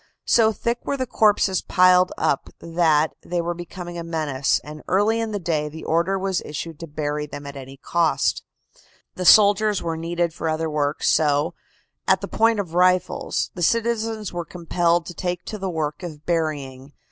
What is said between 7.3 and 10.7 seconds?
at any cost. The soldiers were needed for